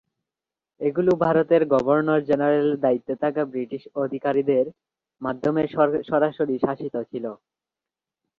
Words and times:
এগুলো 0.81 1.11
ভারতের 1.23 1.61
গভর্নর-জেনারেলের 1.73 2.77
দায়িত্বে 2.85 3.13
থাকা 3.23 3.41
ব্রিটিশ 3.51 3.81
আধিকারিকদের 3.97 4.65
মাধ্যমে 5.21 5.61
সরাসরি 6.09 6.55
শাসিত 6.65 6.95
ছিল। 7.09 7.25